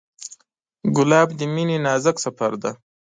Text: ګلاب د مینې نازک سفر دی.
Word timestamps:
ګلاب 0.95 1.29
د 1.39 1.41
مینې 1.53 1.77
نازک 1.85 2.15
سفر 2.25 2.51
دی. 2.61 2.71